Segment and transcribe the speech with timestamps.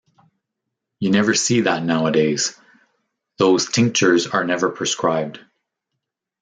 [0.99, 2.59] You never see that nowadays;
[3.37, 5.37] those tinctures are never prescribed.